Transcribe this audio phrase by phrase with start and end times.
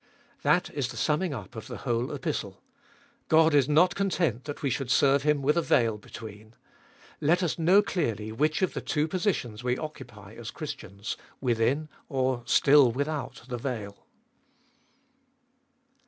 [0.41, 2.59] That is the summing up of the whole Epistle.
[3.27, 6.55] God is not content that we should serve Him with a veil between.
[7.19, 12.41] Let us know clearly which of the two positions we occupy as Christians— within or
[12.47, 14.07] still without the veil.